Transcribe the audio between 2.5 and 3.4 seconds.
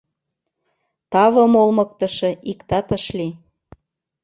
иктат ыш лий.